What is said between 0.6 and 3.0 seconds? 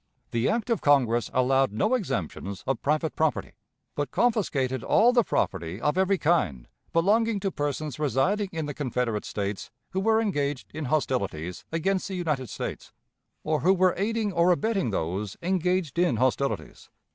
of Congress allowed no exemptions of